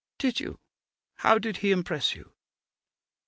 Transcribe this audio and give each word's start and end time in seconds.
'Did 0.17 0.39
you? 0.39 0.59
How 1.17 1.37
did 1.37 1.57
he 1.57 1.69
impress 1.71 2.15
you? 2.15 2.33